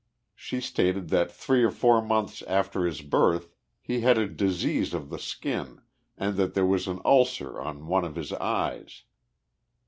She 0.33 0.61
stated 0.61 1.09
that 1.09 1.31
three 1.31 1.61
or 1.63 1.69
four 1.69 2.01
months 2.01 2.41
after 2.47 2.87
his 2.87 3.01
birth 3.03 3.51
he 3.83 3.99
had 3.99 4.17
a 4.17 4.27
disease 4.27 4.95
of 4.95 5.11
the 5.11 5.19
skin 5.19 5.81
and 6.17 6.37
that 6.37 6.55
there 6.55 6.65
was 6.65 6.87
an 6.87 6.99
ulcer 7.05 7.59
on 7.61 7.85
one 7.85 8.03
of 8.03 8.15
his 8.15 8.33
eyes. 8.33 9.03